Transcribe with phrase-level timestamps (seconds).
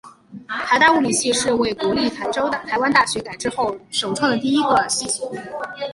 [0.47, 5.31] 台大物理系是为国立台湾大学改制之后首创的第一个系所。